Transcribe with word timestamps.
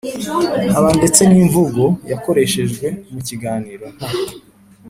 haba 0.73 0.89
ndetse 0.99 1.21
n'imvugo 1.25 1.83
yakoreshejwe 2.11 2.87
mu 3.11 3.19
kiganiro, 3.27 3.85
nta 3.95 4.09